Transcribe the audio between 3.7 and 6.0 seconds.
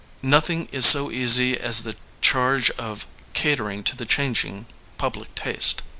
to the changing public taste.